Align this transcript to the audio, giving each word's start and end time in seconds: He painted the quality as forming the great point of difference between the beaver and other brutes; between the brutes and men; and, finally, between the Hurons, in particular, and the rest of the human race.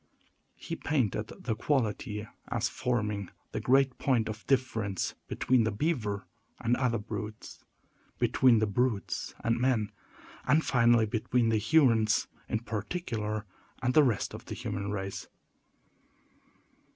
He 0.55 0.75
painted 0.75 1.27
the 1.27 1.53
quality 1.55 2.27
as 2.47 2.67
forming 2.67 3.29
the 3.51 3.59
great 3.61 3.99
point 3.99 4.27
of 4.27 4.47
difference 4.47 5.13
between 5.27 5.63
the 5.63 5.69
beaver 5.71 6.25
and 6.59 6.75
other 6.75 6.97
brutes; 6.97 7.63
between 8.17 8.57
the 8.57 8.65
brutes 8.65 9.35
and 9.43 9.59
men; 9.61 9.91
and, 10.47 10.65
finally, 10.65 11.05
between 11.05 11.49
the 11.49 11.59
Hurons, 11.59 12.25
in 12.49 12.61
particular, 12.61 13.45
and 13.83 13.93
the 13.93 14.01
rest 14.03 14.33
of 14.33 14.45
the 14.45 14.55
human 14.55 14.89
race. 14.89 15.27